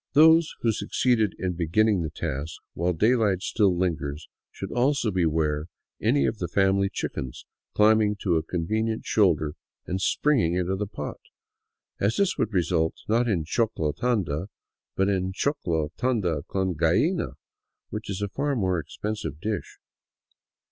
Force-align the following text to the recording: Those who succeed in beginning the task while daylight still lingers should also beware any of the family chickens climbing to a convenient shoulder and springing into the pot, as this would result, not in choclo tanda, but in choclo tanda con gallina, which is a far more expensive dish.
Those 0.13 0.55
who 0.61 0.71
succeed 0.71 1.19
in 1.37 1.53
beginning 1.53 2.01
the 2.01 2.09
task 2.09 2.59
while 2.73 2.91
daylight 2.93 3.43
still 3.43 3.77
lingers 3.77 4.27
should 4.49 4.71
also 4.71 5.11
beware 5.11 5.67
any 6.01 6.25
of 6.25 6.39
the 6.39 6.47
family 6.47 6.89
chickens 6.91 7.45
climbing 7.75 8.15
to 8.23 8.35
a 8.35 8.41
convenient 8.41 9.05
shoulder 9.05 9.53
and 9.85 10.01
springing 10.01 10.55
into 10.55 10.75
the 10.75 10.87
pot, 10.87 11.19
as 11.99 12.15
this 12.17 12.35
would 12.35 12.51
result, 12.51 12.95
not 13.07 13.27
in 13.27 13.43
choclo 13.43 13.95
tanda, 13.95 14.47
but 14.95 15.07
in 15.07 15.33
choclo 15.33 15.91
tanda 15.97 16.41
con 16.47 16.73
gallina, 16.73 17.33
which 17.91 18.09
is 18.09 18.23
a 18.23 18.27
far 18.29 18.55
more 18.55 18.79
expensive 18.79 19.39
dish. 19.39 19.77